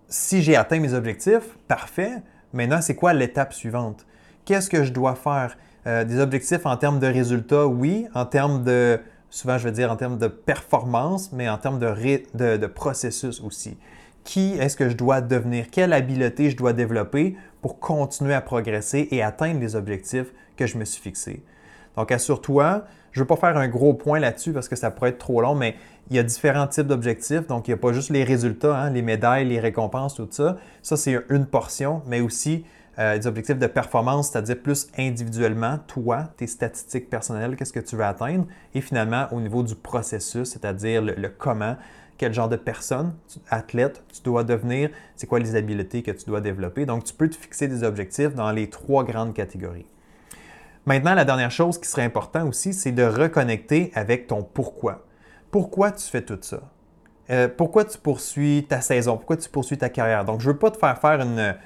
si 0.09 0.43
j'ai 0.43 0.57
atteint 0.57 0.81
mes 0.81 0.95
objectifs, 0.95 1.59
parfait. 1.69 2.23
Maintenant, 2.53 2.81
c'est 2.81 2.95
quoi 2.95 3.13
l'étape 3.13 3.53
suivante? 3.53 4.07
Qu'est-ce 4.45 4.71
que 4.71 4.85
je 4.85 4.93
dois 4.93 5.15
faire? 5.15 5.57
Euh, 5.87 6.05
des 6.05 6.21
objectifs 6.21 6.65
en 6.67 6.77
termes 6.77 6.99
de 6.99 7.07
résultats, 7.07 7.67
oui. 7.67 8.07
En 8.15 8.25
termes 8.25 8.65
de, 8.65 9.01
souvent 9.31 9.59
je 9.59 9.65
vais 9.65 9.73
dire 9.73 9.91
en 9.91 9.97
termes 9.97 10.19
de 10.19 10.29
performance, 10.29 11.33
mais 11.33 11.49
en 11.49 11.59
termes 11.59 11.79
de, 11.79 12.57
de 12.57 12.67
processus 12.67 13.41
aussi. 13.41 13.77
Qui 14.25 14.55
est-ce 14.55 14.77
que 14.77 14.89
je 14.89 14.97
dois 14.97 15.21
devenir? 15.21 15.71
Quelle 15.71 15.93
habileté 15.93 16.51
je 16.51 16.57
dois 16.57 16.73
développer 16.73 17.37
pour 17.63 17.79
continuer 17.79 18.35
à 18.35 18.41
progresser 18.41 19.07
et 19.13 19.23
atteindre 19.23 19.61
les 19.61 19.77
objectifs 19.77 20.33
que 20.57 20.67
je 20.67 20.79
me 20.79 20.85
suis 20.85 21.01
fixés? 21.01 21.45
Donc, 21.97 22.11
assure-toi, 22.11 22.85
je 23.17 23.23
ne 23.23 23.25
veux 23.25 23.29
pas 23.29 23.37
faire 23.37 23.57
un 23.57 23.67
gros 23.67 23.95
point 23.95 24.19
là-dessus 24.19 24.53
parce 24.53 24.69
que 24.69 24.77
ça 24.77 24.91
pourrait 24.91 25.09
être 25.09 25.19
trop 25.19 25.41
long, 25.41 25.55
mais 25.55 25.75
il 26.11 26.17
y 26.17 26.19
a 26.19 26.23
différents 26.23 26.67
types 26.67 26.87
d'objectifs. 26.87 27.47
Donc, 27.47 27.67
il 27.67 27.71
n'y 27.71 27.75
a 27.75 27.79
pas 27.79 27.95
juste 27.95 28.11
les 28.11 28.25
résultats, 28.25 28.77
hein, 28.77 28.91
les 28.91 29.01
médailles, 29.01 29.47
les 29.47 29.59
récompenses, 29.59 30.17
tout 30.17 30.29
ça. 30.31 30.59
Ça, 30.83 30.99
c'est 30.99 31.19
une 31.31 31.47
portion, 31.47 32.03
mais 32.07 32.21
aussi 32.21 32.67
euh, 32.99 33.17
des 33.17 33.27
objectifs 33.27 33.59
de 33.59 33.67
performance, 33.69 34.29
c'est-à-dire 34.31 34.59
plus 34.59 34.89
individuellement, 34.99 35.79
toi, 35.87 36.25
tes 36.37 36.47
statistiques 36.47 37.09
personnelles, 37.09 37.57
qu'est-ce 37.57 37.73
que 37.73 37.81
tu 37.81 37.97
veux 37.97 38.05
atteindre? 38.05 38.45
Et 38.75 38.83
finalement, 38.83 39.29
au 39.33 39.41
niveau 39.41 39.63
du 39.63 39.77
processus, 39.77 40.51
c'est-à-dire 40.51 41.01
le, 41.01 41.31
comment, 41.31 41.77
quel 42.19 42.35
genre 42.35 42.51
de 42.51 42.57
personne, 42.57 43.15
athlète, 43.49 44.05
tu 44.13 44.21
dois 44.25 44.45
devenir, 44.45 44.91
c'est 45.15 45.27
quoi 45.27 45.39
les 45.39 45.57
habiletés 45.57 46.03
que 46.03 46.11
tu 46.11 46.27
dois 46.27 46.43
développer. 46.43 46.85
Donc, 46.85 47.05
tu 47.05 47.15
peux 47.15 47.31
te 47.31 47.37
fixer 47.37 47.67
des 47.67 47.83
objectifs 47.83 48.35
dans 48.35 48.53
les 48.53 48.69
trois 48.69 49.05
grandes 49.05 49.33
catégories. 49.33 49.87
Maintenant, 50.87 51.15
la 51.15 51.25
dernière 51.25 51.51
chose 51.51 51.79
qui 51.79 51.89
serait 51.89 52.05
importante 52.05 52.49
aussi, 52.49 52.73
c'est 52.73 52.93
de 52.93 53.03
reconnecter 53.03 53.93
avec 53.95 54.29
ton 54.29 54.43
pourquoi 54.43 55.07
pourquoi 55.57 55.91
tu 55.91 56.05
fais 56.05 56.21
tout 56.21 56.39
ça? 56.43 56.61
Euh, 57.31 57.49
pourquoi 57.49 57.87
tu 57.87 57.97
poursuis 57.97 58.67
ta 58.69 58.83
saison? 58.83 59.17
Pourquoi 59.17 59.39
tu 59.39 59.49
poursuis 59.49 59.79
ta 59.79 59.89
carrière? 59.89 60.25
Donc, 60.27 60.43
je 60.43 60.49
ne 60.49 60.53
veux 60.53 60.59
pas 60.59 60.71
te 60.71 60.77
faire 60.77 60.99
faire 60.99 61.21
une, 61.21 61.57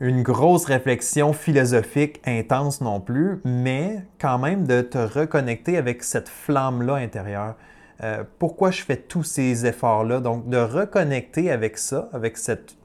une 0.00 0.22
grosse 0.22 0.64
réflexion 0.64 1.32
philosophique 1.32 2.20
intense 2.26 2.80
non 2.80 3.00
plus, 3.00 3.40
mais 3.44 4.04
quand 4.20 4.38
même 4.38 4.66
de 4.66 4.80
te 4.80 4.98
reconnecter 4.98 5.76
avec 5.76 6.02
cette 6.02 6.28
flamme-là 6.28 6.96
intérieure. 6.96 7.54
Euh, 8.02 8.24
pourquoi 8.40 8.72
je 8.72 8.82
fais 8.82 8.96
tous 8.96 9.22
ces 9.22 9.64
efforts-là? 9.64 10.18
Donc, 10.18 10.48
de 10.48 10.58
reconnecter 10.58 11.52
avec 11.52 11.78
ça, 11.78 12.08
avec 12.12 12.36
cette 12.36 12.76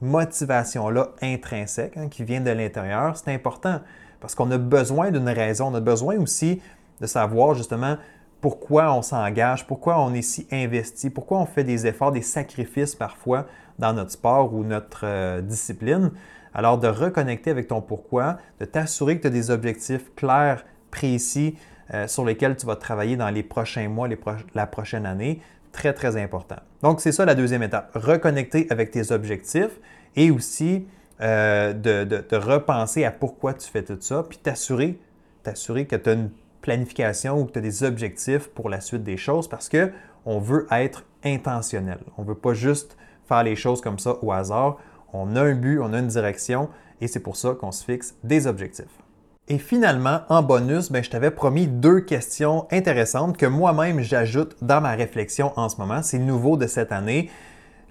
motivation-là 0.00 1.10
intrinsèque 1.22 1.96
hein, 1.96 2.08
qui 2.08 2.24
vient 2.24 2.40
de 2.40 2.50
l'intérieur, 2.50 3.16
c'est 3.16 3.32
important 3.32 3.80
parce 4.20 4.34
qu'on 4.34 4.50
a 4.50 4.58
besoin 4.58 5.10
d'une 5.10 5.28
raison, 5.28 5.68
on 5.68 5.74
a 5.74 5.80
besoin 5.80 6.16
aussi 6.18 6.60
de 7.00 7.06
savoir 7.06 7.54
justement 7.54 7.96
pourquoi 8.40 8.94
on 8.94 9.02
s'engage, 9.02 9.66
pourquoi 9.66 10.00
on 10.00 10.14
est 10.14 10.22
si 10.22 10.46
investi, 10.50 11.10
pourquoi 11.10 11.38
on 11.38 11.46
fait 11.46 11.64
des 11.64 11.86
efforts, 11.86 12.12
des 12.12 12.22
sacrifices 12.22 12.94
parfois 12.94 13.46
dans 13.78 13.92
notre 13.92 14.12
sport 14.12 14.54
ou 14.54 14.64
notre 14.64 15.02
euh, 15.04 15.40
discipline. 15.40 16.10
Alors 16.54 16.78
de 16.78 16.88
reconnecter 16.88 17.50
avec 17.50 17.68
ton 17.68 17.80
pourquoi, 17.80 18.38
de 18.58 18.64
t'assurer 18.64 19.16
que 19.16 19.22
tu 19.22 19.28
as 19.28 19.30
des 19.30 19.50
objectifs 19.50 20.14
clairs, 20.16 20.64
précis, 20.90 21.56
euh, 21.94 22.06
sur 22.06 22.24
lesquels 22.24 22.56
tu 22.56 22.66
vas 22.66 22.76
travailler 22.76 23.16
dans 23.16 23.30
les 23.30 23.42
prochains 23.42 23.88
mois, 23.88 24.08
la 24.54 24.66
prochaine 24.66 25.06
année, 25.06 25.40
très, 25.72 25.92
très 25.92 26.16
important. 26.20 26.56
Donc, 26.82 27.00
c'est 27.00 27.12
ça 27.12 27.24
la 27.24 27.34
deuxième 27.34 27.62
étape, 27.62 27.90
reconnecter 27.94 28.66
avec 28.70 28.90
tes 28.90 29.12
objectifs 29.12 29.78
et 30.16 30.30
aussi 30.30 30.86
euh, 31.22 31.72
de, 31.72 32.36
repenser 32.36 33.04
à 33.04 33.10
pourquoi 33.10 33.54
tu 33.54 33.68
fais 33.68 33.82
tout 33.82 33.98
ça, 34.00 34.24
puis 34.28 34.38
t'assurer, 34.38 34.98
t'assurer 35.42 35.86
que 35.86 35.96
tu 35.96 36.10
as 36.10 36.12
une 36.14 36.30
planification 36.62 37.40
ou 37.40 37.44
que 37.44 37.52
tu 37.52 37.58
as 37.58 37.62
des 37.62 37.84
objectifs 37.84 38.48
pour 38.48 38.68
la 38.68 38.80
suite 38.80 39.02
des 39.02 39.16
choses 39.16 39.48
parce 39.48 39.68
qu'on 39.68 40.38
veut 40.38 40.66
être 40.70 41.04
intentionnel. 41.24 41.98
On 42.16 42.22
ne 42.22 42.28
veut 42.28 42.34
pas 42.34 42.54
juste 42.54 42.96
faire 43.28 43.42
les 43.42 43.56
choses 43.56 43.80
comme 43.80 43.98
ça 43.98 44.16
au 44.22 44.32
hasard. 44.32 44.78
On 45.12 45.36
a 45.36 45.42
un 45.42 45.54
but, 45.54 45.78
on 45.80 45.92
a 45.92 45.98
une 45.98 46.08
direction 46.08 46.68
et 47.00 47.06
c'est 47.06 47.20
pour 47.20 47.36
ça 47.36 47.54
qu'on 47.58 47.72
se 47.72 47.84
fixe 47.84 48.14
des 48.24 48.46
objectifs. 48.46 49.00
Et 49.48 49.58
finalement, 49.58 50.20
en 50.28 50.42
bonus, 50.42 50.92
ben, 50.92 51.02
je 51.02 51.10
t'avais 51.10 51.30
promis 51.32 51.66
deux 51.66 52.00
questions 52.00 52.66
intéressantes 52.70 53.36
que 53.36 53.46
moi-même 53.46 54.00
j'ajoute 54.00 54.56
dans 54.62 54.80
ma 54.80 54.92
réflexion 54.92 55.52
en 55.56 55.68
ce 55.68 55.76
moment. 55.78 56.02
C'est 56.02 56.18
nouveau 56.18 56.56
de 56.56 56.66
cette 56.66 56.92
année. 56.92 57.30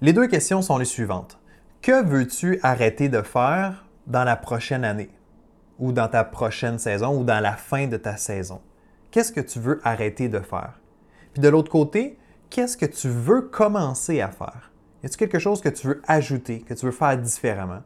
Les 0.00 0.14
deux 0.14 0.26
questions 0.26 0.62
sont 0.62 0.78
les 0.78 0.86
suivantes. 0.86 1.39
Que 1.82 2.04
veux-tu 2.04 2.60
arrêter 2.62 3.08
de 3.08 3.22
faire 3.22 3.86
dans 4.06 4.24
la 4.24 4.36
prochaine 4.36 4.84
année? 4.84 5.08
Ou 5.78 5.92
dans 5.92 6.08
ta 6.08 6.24
prochaine 6.24 6.78
saison 6.78 7.18
ou 7.18 7.24
dans 7.24 7.40
la 7.40 7.54
fin 7.54 7.86
de 7.86 7.96
ta 7.96 8.18
saison? 8.18 8.60
Qu'est-ce 9.10 9.32
que 9.32 9.40
tu 9.40 9.60
veux 9.60 9.80
arrêter 9.82 10.28
de 10.28 10.40
faire? 10.40 10.78
Puis 11.32 11.40
de 11.40 11.48
l'autre 11.48 11.70
côté, 11.70 12.18
qu'est-ce 12.50 12.76
que 12.76 12.84
tu 12.84 13.08
veux 13.08 13.48
commencer 13.48 14.20
à 14.20 14.28
faire? 14.28 14.70
Y 15.02 15.06
a-t-il 15.06 15.16
quelque 15.16 15.38
chose 15.38 15.62
que 15.62 15.70
tu 15.70 15.86
veux 15.86 16.02
ajouter, 16.06 16.60
que 16.60 16.74
tu 16.74 16.84
veux 16.84 16.92
faire 16.92 17.16
différemment? 17.16 17.80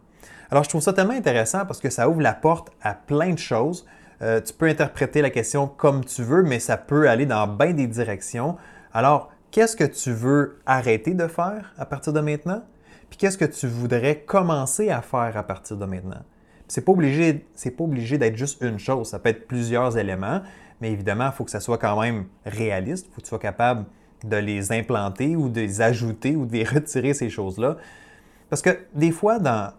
Alors, 0.51 0.65
je 0.65 0.71
trouve 0.71 0.83
ça 0.83 0.93
tellement 0.93 1.15
intéressant 1.15 1.65
parce 1.65 1.79
que 1.79 1.89
ça 1.89 2.09
ouvre 2.09 2.21
la 2.21 2.35
porte 2.35 2.73
à 2.83 2.95
plein 2.95 3.33
de 3.33 3.39
choses. 3.39 3.87
Euh, 4.23 4.41
tu 4.41 4.55
peux 4.55 4.67
interpréter 4.67 5.23
la 5.23 5.31
question 5.31 5.69
comme 5.69 6.05
tu 6.05 6.25
veux, 6.25 6.43
mais 6.43 6.59
ça 6.59 6.77
peut 6.77 7.09
aller 7.09 7.27
dans 7.27 7.47
bien 7.47 7.73
des 7.73 7.87
directions. 7.87 8.57
Alors, 8.93 9.31
qu'est-ce 9.53 9.77
que 9.77 9.85
tu 9.85 10.11
veux 10.11 10.59
arrêter 10.67 11.15
de 11.15 11.29
faire 11.29 11.73
à 11.79 11.87
partir 11.87 12.13
de 12.13 12.21
maintenant? 12.21 12.65
Puis 13.11 13.19
qu'est-ce 13.19 13.39
que 13.39 13.45
tu 13.45 13.67
voudrais 13.67 14.21
commencer 14.21 14.91
à 14.91 15.03
faire 15.03 15.37
à 15.37 15.43
partir 15.43 15.77
de 15.77 15.85
maintenant? 15.85 16.23
C'est 16.69 16.85
pas 16.85 16.93
obligé, 16.93 17.45
pas 17.77 17.85
obligé 17.85 18.19
d'être 18.19 18.37
juste 18.37 18.63
une 18.63 18.79
chose. 18.79 19.09
Ça 19.09 19.19
peut 19.19 19.29
être 19.29 19.47
plusieurs 19.47 19.99
éléments, 19.99 20.41
mais 20.81 20.91
évidemment, 20.91 21.27
il 21.27 21.33
faut 21.33 21.45
que 21.45 21.51
ça 21.51 21.61
soit 21.61 21.79
quand 21.79 22.01
même 22.01 22.27
réaliste. 22.45 23.07
Il 23.09 23.15
faut 23.15 23.21
que 23.21 23.27
tu 23.27 23.29
sois 23.29 23.39
capable 23.39 23.85
de 24.25 24.37
les 24.37 24.73
implanter 24.73 25.37
ou 25.37 25.49
de 25.49 25.61
les 25.61 25.81
ajouter 25.83 26.37
ou 26.37 26.47
de 26.47 26.53
les 26.53 26.65
retirer, 26.65 27.15
ces 27.15 27.29
choses-là. 27.29 27.77
Parce 28.49 28.63
que 28.63 28.79
des 28.95 29.11
fois, 29.11 29.39
dans, 29.39 29.73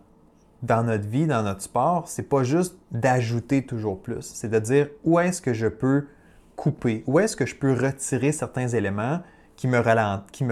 dans 0.61 0.83
notre 0.83 1.07
vie, 1.07 1.27
dans 1.27 1.43
notre 1.43 1.61
sport, 1.61 2.07
c'est 2.07 2.29
pas 2.29 2.43
juste 2.43 2.77
d'ajouter 2.91 3.65
toujours 3.65 4.01
plus. 4.01 4.21
C'est 4.21 4.49
de 4.49 4.59
dire 4.59 4.89
où 5.03 5.19
est-ce 5.19 5.41
que 5.41 5.53
je 5.53 5.67
peux 5.67 6.07
couper, 6.55 7.03
où 7.07 7.19
est-ce 7.19 7.35
que 7.35 7.45
je 7.45 7.55
peux 7.55 7.73
retirer 7.73 8.31
certains 8.31 8.67
éléments 8.67 9.21
qui 9.55 9.67
me, 9.67 9.79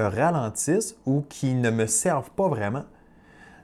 ralentissent 0.07 0.95
ou 1.05 1.24
qui 1.29 1.53
ne 1.53 1.69
me 1.69 1.86
servent 1.86 2.31
pas 2.31 2.48
vraiment. 2.48 2.83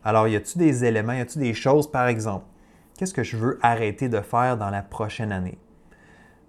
Alors, 0.03 0.27
y 0.27 0.35
a-t-il 0.35 0.59
des 0.59 0.85
éléments, 0.85 1.13
y 1.13 1.21
a-t-il 1.21 1.41
des 1.41 1.53
choses, 1.53 1.89
par 1.89 2.07
exemple, 2.07 2.45
qu'est-ce 2.97 3.13
que 3.13 3.23
je 3.23 3.37
veux 3.37 3.59
arrêter 3.61 4.09
de 4.09 4.21
faire 4.21 4.57
dans 4.57 4.69
la 4.69 4.81
prochaine 4.81 5.31
année? 5.31 5.57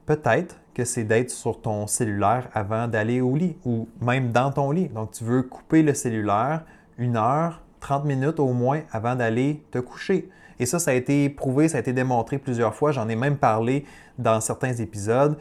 Peut-être 0.07 0.57
que 0.75 0.85
c'est 0.85 1.05
d'être 1.05 1.31
sur 1.31 1.61
ton 1.61 1.87
cellulaire 1.87 2.49
avant 2.53 2.89
d'aller 2.89 3.21
au 3.21 3.37
lit 3.37 3.57
ou 3.65 3.89
même 4.01 4.33
dans 4.33 4.51
ton 4.51 4.71
lit. 4.71 4.89
Donc, 4.89 5.13
tu 5.13 5.25
veux 5.25 5.43
couper 5.43 5.83
le 5.83 5.95
cellulaire 5.95 6.65
une 6.99 7.17
heure, 7.17 7.63
30 7.81 8.05
minutes 8.05 8.41
au 8.41 8.53
moins 8.53 8.83
avant 8.93 9.15
d'aller 9.15 9.63
te 9.71 9.79
coucher. 9.79 10.29
Et 10.59 10.67
ça, 10.67 10.79
ça 10.79 10.91
a 10.91 10.95
été 10.95 11.31
prouvé, 11.31 11.69
ça 11.69 11.79
a 11.79 11.81
été 11.81 11.93
démontré 11.93 12.39
plusieurs 12.39 12.75
fois. 12.75 12.93
J'en 12.93 13.09
ai 13.09 13.17
même 13.17 13.39
parlé 13.39 13.87
dans 14.19 14.41
certains 14.41 14.75
épisodes. 14.75 15.39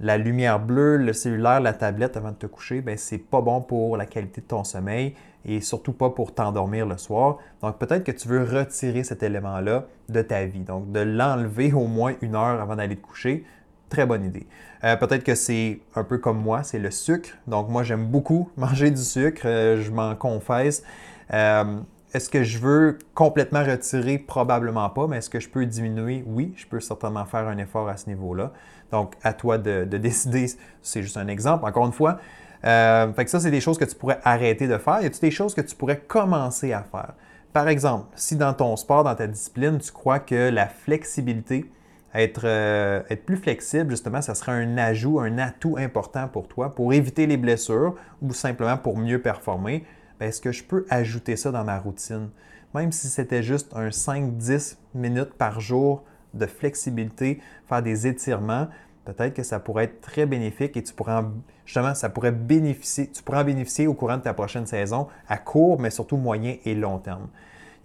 La 0.00 0.18
lumière 0.18 0.58
bleue, 0.58 0.96
le 0.96 1.12
cellulaire, 1.12 1.60
la 1.60 1.72
tablette 1.72 2.16
avant 2.16 2.30
de 2.30 2.36
te 2.36 2.46
coucher, 2.46 2.80
ben 2.80 2.98
c'est 2.98 3.18
pas 3.18 3.40
bon 3.40 3.60
pour 3.60 3.96
la 3.96 4.06
qualité 4.06 4.40
de 4.40 4.46
ton 4.46 4.64
sommeil 4.64 5.14
et 5.44 5.60
surtout 5.60 5.92
pas 5.92 6.10
pour 6.10 6.34
t'endormir 6.34 6.86
le 6.86 6.98
soir. 6.98 7.38
Donc 7.62 7.78
peut-être 7.78 8.02
que 8.02 8.12
tu 8.12 8.28
veux 8.28 8.42
retirer 8.42 9.04
cet 9.04 9.22
élément-là 9.22 9.84
de 10.08 10.22
ta 10.22 10.46
vie. 10.46 10.64
Donc 10.64 10.90
de 10.90 11.00
l'enlever 11.00 11.72
au 11.72 11.86
moins 11.86 12.14
une 12.22 12.34
heure 12.34 12.60
avant 12.60 12.76
d'aller 12.76 12.96
te 12.96 13.06
coucher, 13.06 13.44
très 13.88 14.06
bonne 14.06 14.24
idée. 14.24 14.46
Euh, 14.82 14.96
peut-être 14.96 15.22
que 15.22 15.34
c'est 15.34 15.80
un 15.94 16.04
peu 16.04 16.18
comme 16.18 16.40
moi, 16.40 16.62
c'est 16.62 16.78
le 16.78 16.90
sucre. 16.90 17.30
Donc 17.46 17.68
moi 17.68 17.84
j'aime 17.84 18.06
beaucoup 18.06 18.50
manger 18.56 18.90
du 18.90 19.02
sucre, 19.02 19.42
euh, 19.44 19.80
je 19.80 19.90
m'en 19.90 20.14
confesse. 20.16 20.82
Euh, 21.32 21.78
est-ce 22.14 22.30
que 22.30 22.44
je 22.44 22.58
veux 22.58 22.98
complètement 23.12 23.64
retirer? 23.64 24.18
Probablement 24.18 24.88
pas, 24.88 25.08
mais 25.08 25.18
est-ce 25.18 25.28
que 25.28 25.40
je 25.40 25.48
peux 25.48 25.66
diminuer? 25.66 26.22
Oui, 26.28 26.54
je 26.56 26.64
peux 26.64 26.78
certainement 26.78 27.24
faire 27.24 27.48
un 27.48 27.58
effort 27.58 27.88
à 27.88 27.96
ce 27.96 28.08
niveau-là. 28.08 28.52
Donc, 28.92 29.14
à 29.24 29.32
toi 29.32 29.58
de, 29.58 29.84
décider. 29.98 30.46
C'est 30.80 31.02
juste 31.02 31.16
un 31.16 31.26
exemple, 31.26 31.64
encore 31.66 31.84
une 31.84 31.92
fois. 31.92 32.20
Euh, 32.64 33.12
fait 33.12 33.24
que 33.24 33.30
ça, 33.30 33.40
c'est 33.40 33.50
des 33.50 33.60
choses 33.60 33.78
que 33.78 33.84
tu 33.84 33.96
pourrais 33.96 34.20
arrêter 34.22 34.68
de 34.68 34.78
faire. 34.78 35.02
Y 35.02 35.06
a-t-il 35.06 35.20
des 35.20 35.32
choses 35.32 35.54
que 35.54 35.60
tu 35.60 35.74
pourrais 35.74 35.98
commencer 35.98 36.72
à 36.72 36.84
faire? 36.84 37.14
Par 37.52 37.66
exemple, 37.66 38.06
si 38.14 38.36
dans 38.36 38.54
ton 38.54 38.76
sport, 38.76 39.02
dans 39.02 39.14
ta 39.16 39.26
discipline, 39.26 39.78
tu 39.78 39.90
crois 39.90 40.20
que 40.20 40.50
la 40.50 40.68
flexibilité, 40.68 41.68
être, 42.14 42.42
euh, 42.44 43.02
être 43.10 43.26
plus 43.26 43.36
flexible, 43.36 43.90
justement, 43.90 44.22
ça 44.22 44.36
serait 44.36 44.52
un 44.52 44.78
ajout, 44.78 45.18
un 45.18 45.38
atout 45.38 45.76
important 45.78 46.28
pour 46.28 46.46
toi 46.46 46.74
pour 46.74 46.92
éviter 46.92 47.26
les 47.26 47.36
blessures 47.36 47.96
ou 48.22 48.32
simplement 48.32 48.76
pour 48.76 48.98
mieux 48.98 49.20
performer, 49.20 49.84
est-ce 50.20 50.40
que 50.40 50.52
je 50.52 50.64
peux 50.64 50.86
ajouter 50.90 51.36
ça 51.36 51.50
dans 51.50 51.64
ma 51.64 51.78
routine? 51.78 52.30
Même 52.74 52.92
si 52.92 53.08
c'était 53.08 53.42
juste 53.42 53.72
un 53.74 53.88
5-10 53.88 54.76
minutes 54.94 55.34
par 55.34 55.60
jour 55.60 56.02
de 56.34 56.46
flexibilité, 56.46 57.40
faire 57.68 57.82
des 57.82 58.06
étirements, 58.06 58.68
peut-être 59.04 59.34
que 59.34 59.42
ça 59.42 59.60
pourrait 59.60 59.84
être 59.84 60.00
très 60.00 60.26
bénéfique 60.26 60.76
et 60.76 60.82
tu 60.82 60.92
pourrais 60.92 61.22
justement, 61.64 61.94
ça 61.94 62.08
pourrait 62.08 62.32
bénéficier, 62.32 63.10
tu 63.10 63.22
pourrais 63.22 63.38
en 63.38 63.44
bénéficier 63.44 63.86
au 63.86 63.94
courant 63.94 64.16
de 64.16 64.22
ta 64.22 64.34
prochaine 64.34 64.66
saison 64.66 65.08
à 65.28 65.38
court, 65.38 65.78
mais 65.80 65.90
surtout 65.90 66.16
moyen 66.16 66.56
et 66.64 66.74
long 66.74 66.98
terme. 66.98 67.28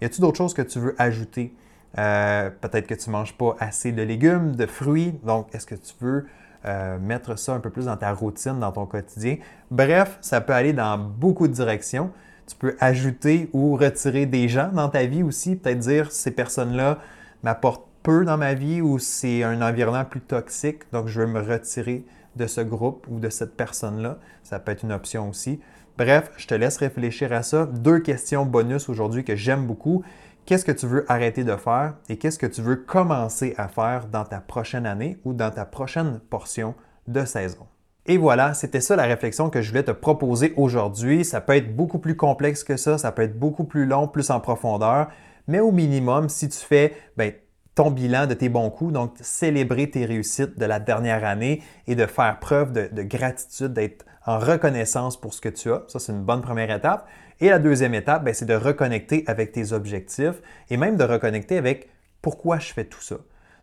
Y 0.00 0.06
a-t-il 0.06 0.20
d'autres 0.20 0.38
choses 0.38 0.54
que 0.54 0.62
tu 0.62 0.78
veux 0.78 0.94
ajouter? 0.98 1.54
Euh, 1.98 2.50
peut-être 2.50 2.86
que 2.86 2.94
tu 2.94 3.10
ne 3.10 3.12
manges 3.12 3.36
pas 3.36 3.56
assez 3.58 3.92
de 3.92 4.02
légumes, 4.02 4.54
de 4.54 4.66
fruits, 4.66 5.18
donc 5.24 5.52
est-ce 5.54 5.66
que 5.66 5.74
tu 5.74 5.92
veux 6.00 6.26
euh, 6.66 6.98
mettre 6.98 7.38
ça 7.38 7.54
un 7.54 7.60
peu 7.60 7.70
plus 7.70 7.86
dans 7.86 7.96
ta 7.96 8.12
routine, 8.12 8.58
dans 8.60 8.72
ton 8.72 8.86
quotidien. 8.86 9.36
Bref, 9.70 10.18
ça 10.20 10.40
peut 10.40 10.52
aller 10.52 10.72
dans 10.72 10.98
beaucoup 10.98 11.48
de 11.48 11.52
directions. 11.52 12.10
Tu 12.46 12.56
peux 12.56 12.76
ajouter 12.80 13.48
ou 13.52 13.76
retirer 13.76 14.26
des 14.26 14.48
gens 14.48 14.70
dans 14.72 14.88
ta 14.88 15.04
vie 15.04 15.22
aussi, 15.22 15.56
peut-être 15.56 15.78
dire 15.78 16.10
ces 16.12 16.32
personnes-là 16.32 16.98
m'apportent 17.42 17.86
peu 18.02 18.24
dans 18.24 18.36
ma 18.36 18.54
vie 18.54 18.80
ou 18.80 18.98
c'est 18.98 19.42
un 19.42 19.62
environnement 19.62 20.04
plus 20.04 20.20
toxique, 20.20 20.90
donc 20.92 21.06
je 21.06 21.20
veux 21.20 21.26
me 21.26 21.40
retirer 21.40 22.04
de 22.36 22.46
ce 22.46 22.60
groupe 22.60 23.06
ou 23.10 23.20
de 23.20 23.28
cette 23.28 23.56
personne-là. 23.56 24.18
Ça 24.42 24.58
peut 24.58 24.72
être 24.72 24.84
une 24.84 24.92
option 24.92 25.28
aussi. 25.28 25.60
Bref, 25.98 26.30
je 26.36 26.46
te 26.46 26.54
laisse 26.54 26.78
réfléchir 26.78 27.32
à 27.32 27.42
ça. 27.42 27.66
Deux 27.66 27.98
questions 27.98 28.46
bonus 28.46 28.88
aujourd'hui 28.88 29.24
que 29.24 29.36
j'aime 29.36 29.66
beaucoup 29.66 30.02
qu'est-ce 30.50 30.64
que 30.64 30.72
tu 30.72 30.88
veux 30.88 31.04
arrêter 31.08 31.44
de 31.44 31.54
faire 31.54 31.94
et 32.08 32.18
qu'est-ce 32.18 32.36
que 32.36 32.46
tu 32.46 32.60
veux 32.60 32.74
commencer 32.74 33.54
à 33.56 33.68
faire 33.68 34.08
dans 34.08 34.24
ta 34.24 34.40
prochaine 34.40 34.84
année 34.84 35.16
ou 35.24 35.32
dans 35.32 35.52
ta 35.52 35.64
prochaine 35.64 36.18
portion 36.28 36.74
de 37.06 37.24
saison? 37.24 37.68
Et 38.06 38.16
voilà, 38.16 38.52
c'était 38.52 38.80
ça 38.80 38.96
la 38.96 39.04
réflexion 39.04 39.48
que 39.48 39.62
je 39.62 39.68
voulais 39.68 39.84
te 39.84 39.92
proposer 39.92 40.52
aujourd'hui. 40.56 41.24
Ça 41.24 41.40
peut 41.40 41.54
être 41.54 41.76
beaucoup 41.76 42.00
plus 42.00 42.16
complexe 42.16 42.64
que 42.64 42.76
ça, 42.76 42.98
ça 42.98 43.12
peut 43.12 43.22
être 43.22 43.38
beaucoup 43.38 43.62
plus 43.62 43.86
long, 43.86 44.08
plus 44.08 44.28
en 44.30 44.40
profondeur, 44.40 45.06
mais 45.46 45.60
au 45.60 45.70
minimum, 45.70 46.28
si 46.28 46.48
tu 46.48 46.58
fais 46.58 46.96
ben, 47.16 47.32
ton 47.74 47.90
bilan 47.90 48.26
de 48.26 48.34
tes 48.34 48.48
bons 48.48 48.70
coups, 48.70 48.92
donc 48.92 49.14
célébrer 49.20 49.90
tes 49.90 50.04
réussites 50.04 50.58
de 50.58 50.64
la 50.64 50.80
dernière 50.80 51.24
année 51.24 51.62
et 51.86 51.94
de 51.94 52.06
faire 52.06 52.38
preuve 52.40 52.72
de, 52.72 52.88
de 52.92 53.02
gratitude, 53.02 53.72
d'être 53.72 54.04
en 54.26 54.38
reconnaissance 54.38 55.18
pour 55.18 55.34
ce 55.34 55.40
que 55.40 55.48
tu 55.48 55.72
as. 55.72 55.82
Ça, 55.88 55.98
c'est 55.98 56.12
une 56.12 56.22
bonne 56.22 56.42
première 56.42 56.70
étape. 56.70 57.08
Et 57.40 57.48
la 57.48 57.58
deuxième 57.58 57.94
étape, 57.94 58.24
ben, 58.24 58.34
c'est 58.34 58.44
de 58.44 58.54
reconnecter 58.54 59.24
avec 59.26 59.52
tes 59.52 59.72
objectifs 59.72 60.42
et 60.68 60.76
même 60.76 60.96
de 60.96 61.04
reconnecter 61.04 61.56
avec 61.56 61.88
pourquoi 62.20 62.58
je 62.58 62.72
fais 62.72 62.84
tout 62.84 63.00
ça. 63.00 63.16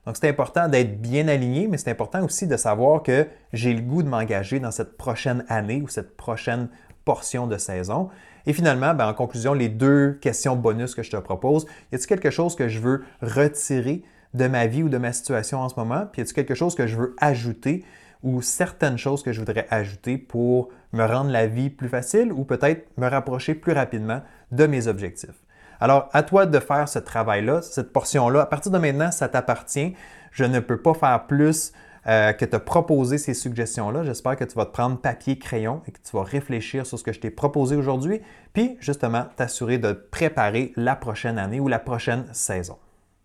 Donc, 0.05 0.15
c'est 0.17 0.29
important 0.29 0.67
d'être 0.67 1.01
bien 1.01 1.27
aligné, 1.27 1.67
mais 1.67 1.77
c'est 1.77 1.91
important 1.91 2.23
aussi 2.23 2.47
de 2.47 2.57
savoir 2.57 3.03
que 3.03 3.27
j'ai 3.53 3.73
le 3.73 3.81
goût 3.81 4.03
de 4.03 4.07
m'engager 4.07 4.59
dans 4.59 4.71
cette 4.71 4.97
prochaine 4.97 5.45
année 5.49 5.81
ou 5.81 5.89
cette 5.89 6.15
prochaine 6.15 6.69
portion 7.05 7.45
de 7.45 7.57
saison. 7.57 8.09
Et 8.47 8.53
finalement, 8.53 8.93
ben, 8.93 9.07
en 9.09 9.13
conclusion, 9.13 9.53
les 9.53 9.67
deux 9.67 10.17
questions 10.21 10.55
bonus 10.55 10.95
que 10.95 11.03
je 11.03 11.11
te 11.11 11.17
propose, 11.17 11.65
y 11.91 11.95
a-t-il 11.95 12.07
quelque 12.07 12.29
chose 12.29 12.55
que 12.55 12.69
je 12.69 12.79
veux 12.79 13.03
retirer 13.21 14.03
de 14.33 14.47
ma 14.47 14.67
vie 14.67 14.83
ou 14.83 14.89
de 14.89 14.97
ma 14.97 15.11
situation 15.11 15.59
en 15.59 15.67
ce 15.67 15.75
moment? 15.75 16.05
Puis 16.11 16.21
y 16.21 16.23
a-t-il 16.23 16.33
quelque 16.33 16.55
chose 16.55 16.73
que 16.73 16.87
je 16.87 16.95
veux 16.95 17.13
ajouter 17.19 17.83
ou 18.23 18.41
certaines 18.41 18.97
choses 18.97 19.21
que 19.21 19.33
je 19.33 19.39
voudrais 19.39 19.67
ajouter 19.69 20.17
pour 20.17 20.69
me 20.93 21.03
rendre 21.03 21.29
la 21.29 21.45
vie 21.45 21.69
plus 21.69 21.89
facile 21.89 22.31
ou 22.31 22.45
peut-être 22.45 22.87
me 22.97 23.07
rapprocher 23.07 23.53
plus 23.53 23.73
rapidement 23.73 24.21
de 24.51 24.65
mes 24.65 24.87
objectifs? 24.87 25.43
Alors, 25.81 26.09
à 26.13 26.23
toi 26.23 26.45
de 26.45 26.59
faire 26.59 26.87
ce 26.87 26.99
travail-là, 26.99 27.61
cette 27.61 27.91
portion-là. 27.91 28.43
À 28.43 28.45
partir 28.45 28.71
de 28.71 28.77
maintenant, 28.77 29.11
ça 29.11 29.27
t'appartient. 29.27 29.93
Je 30.31 30.45
ne 30.45 30.61
peux 30.61 30.77
pas 30.77 30.93
faire 30.93 31.27
plus 31.27 31.73
euh, 32.07 32.33
que 32.33 32.45
te 32.45 32.57
proposer 32.57 33.17
ces 33.17 33.33
suggestions-là. 33.33 34.03
J'espère 34.03 34.35
que 34.37 34.43
tu 34.43 34.55
vas 34.55 34.65
te 34.65 34.71
prendre 34.71 34.97
papier, 34.97 35.37
crayon 35.37 35.81
et 35.87 35.91
que 35.91 35.99
tu 35.99 36.15
vas 36.15 36.23
réfléchir 36.23 36.85
sur 36.85 36.97
ce 36.97 37.03
que 37.03 37.11
je 37.11 37.19
t'ai 37.19 37.31
proposé 37.31 37.75
aujourd'hui, 37.75 38.21
puis 38.53 38.77
justement 38.79 39.25
t'assurer 39.35 39.77
de 39.77 39.91
préparer 39.91 40.71
la 40.75 40.95
prochaine 40.95 41.37
année 41.37 41.59
ou 41.59 41.67
la 41.67 41.79
prochaine 41.79 42.25
saison. 42.31 42.77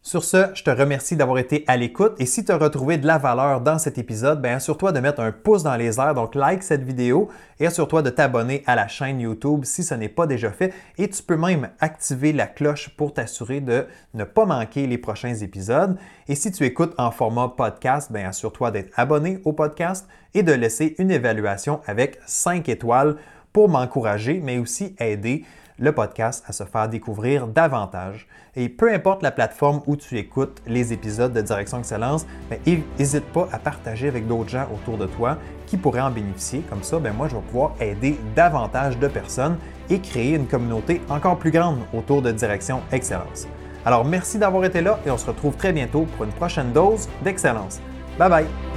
Sur 0.04 0.24
ce, 0.24 0.46
je 0.54 0.64
te 0.64 0.70
remercie 0.70 1.14
d'avoir 1.14 1.38
été 1.38 1.62
à 1.68 1.76
l'écoute 1.76 2.14
et 2.18 2.26
si 2.26 2.44
tu 2.44 2.50
as 2.50 2.56
retrouvé 2.56 2.98
de 2.98 3.06
la 3.06 3.18
valeur 3.18 3.60
dans 3.60 3.78
cet 3.78 3.98
épisode, 3.98 4.42
bien 4.42 4.56
assure-toi 4.56 4.90
de 4.90 4.98
mettre 4.98 5.20
un 5.20 5.30
pouce 5.30 5.62
dans 5.62 5.76
les 5.76 6.00
airs, 6.00 6.16
donc 6.16 6.34
like 6.34 6.64
cette 6.64 6.82
vidéo 6.82 7.28
et 7.60 7.68
assure-toi 7.68 8.02
de 8.02 8.10
t'abonner 8.10 8.64
à 8.66 8.74
la 8.74 8.88
chaîne 8.88 9.20
YouTube 9.20 9.60
si 9.62 9.84
ce 9.84 9.94
n'est 9.94 10.08
pas 10.08 10.26
déjà 10.26 10.50
fait 10.50 10.74
et 10.98 11.08
tu 11.08 11.22
peux 11.22 11.36
même 11.36 11.68
activer 11.78 12.32
la 12.32 12.48
cloche 12.48 12.88
pour 12.96 13.14
t'assurer 13.14 13.60
de 13.60 13.86
ne 14.14 14.24
pas 14.24 14.44
manquer 14.44 14.88
les 14.88 14.98
prochains 14.98 15.36
épisodes. 15.36 15.96
Et 16.26 16.34
si 16.34 16.50
tu 16.50 16.64
écoutes 16.64 16.94
en 16.98 17.12
format 17.12 17.54
podcast, 17.56 18.10
bien 18.10 18.28
assure-toi 18.28 18.72
d'être 18.72 18.90
abonné 18.96 19.40
au 19.44 19.52
podcast 19.52 20.08
et 20.34 20.42
de 20.42 20.52
laisser 20.52 20.96
une 20.98 21.12
évaluation 21.12 21.80
avec 21.86 22.18
5 22.26 22.68
étoiles 22.68 23.14
pour 23.52 23.68
m'encourager 23.68 24.40
mais 24.42 24.58
aussi 24.58 24.96
aider 24.98 25.44
le 25.82 25.92
podcast 25.92 26.44
à 26.46 26.52
se 26.52 26.62
faire 26.62 26.88
découvrir 26.88 27.48
davantage. 27.48 28.28
Et 28.54 28.68
peu 28.68 28.94
importe 28.94 29.22
la 29.22 29.32
plateforme 29.32 29.82
où 29.86 29.96
tu 29.96 30.16
écoutes 30.16 30.62
les 30.66 30.92
épisodes 30.92 31.32
de 31.32 31.40
Direction 31.40 31.80
Excellence, 31.80 32.24
n'hésite 32.98 33.24
pas 33.32 33.48
à 33.50 33.58
partager 33.58 34.06
avec 34.06 34.28
d'autres 34.28 34.48
gens 34.48 34.68
autour 34.72 34.96
de 34.96 35.06
toi 35.06 35.38
qui 35.66 35.76
pourraient 35.76 36.00
en 36.00 36.12
bénéficier. 36.12 36.62
Comme 36.70 36.84
ça, 36.84 37.00
ben 37.00 37.12
moi, 37.12 37.26
je 37.28 37.34
vais 37.34 37.42
pouvoir 37.42 37.74
aider 37.80 38.16
davantage 38.36 38.96
de 38.98 39.08
personnes 39.08 39.58
et 39.90 39.98
créer 39.98 40.36
une 40.36 40.46
communauté 40.46 41.00
encore 41.10 41.36
plus 41.36 41.50
grande 41.50 41.78
autour 41.92 42.22
de 42.22 42.30
Direction 42.30 42.80
Excellence. 42.92 43.48
Alors, 43.84 44.04
merci 44.04 44.38
d'avoir 44.38 44.64
été 44.64 44.82
là 44.82 45.00
et 45.04 45.10
on 45.10 45.18
se 45.18 45.26
retrouve 45.26 45.56
très 45.56 45.72
bientôt 45.72 46.06
pour 46.16 46.24
une 46.24 46.32
prochaine 46.32 46.72
dose 46.72 47.08
d'excellence. 47.24 47.80
Bye 48.18 48.30
bye! 48.30 48.71